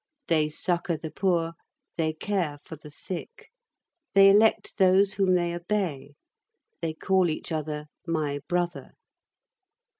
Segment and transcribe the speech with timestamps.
[0.29, 1.53] They succor the poor,
[1.95, 3.51] they care for the sick.
[4.15, 6.15] They elect those whom they obey.
[6.81, 8.93] They call each other "my brother."